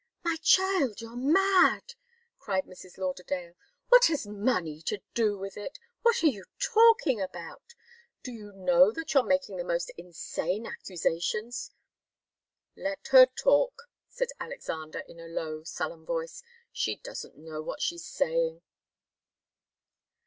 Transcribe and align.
"My 0.23 0.35
child, 0.41 0.99
you're 0.99 1.15
mad!" 1.15 1.93
cried 2.39 2.65
Mrs. 2.65 2.97
Lauderdale. 2.97 3.53
"What 3.89 4.05
has 4.05 4.25
money 4.25 4.81
to 4.81 4.99
do 5.13 5.37
with 5.37 5.57
it? 5.57 5.77
What 6.01 6.23
are 6.23 6.27
you 6.27 6.45
talking 6.57 7.21
about? 7.21 7.75
Do 8.23 8.31
you 8.31 8.51
know 8.51 8.91
that 8.93 9.13
you're 9.13 9.21
making 9.21 9.57
the 9.57 9.63
most 9.63 9.91
insane 9.99 10.65
accusations?" 10.65 11.69
"Let 12.75 13.09
her 13.09 13.27
talk," 13.27 13.83
said 14.09 14.29
Alexander, 14.39 15.03
in 15.07 15.19
a 15.19 15.27
low, 15.27 15.61
sullen 15.63 16.03
voice. 16.03 16.41
"She 16.71 16.95
doesn't 16.95 17.37
know 17.37 17.61
what 17.61 17.79
she's 17.83 18.03
saying." 18.07 18.63